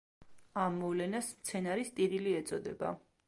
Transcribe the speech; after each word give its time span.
ამ 0.61 0.79
მოვლენას 0.83 1.29
მცენარის 1.35 1.93
ტირილი 1.99 2.35
ეწოდება. 2.41 2.95